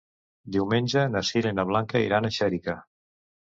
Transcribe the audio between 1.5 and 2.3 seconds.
i na Blanca iran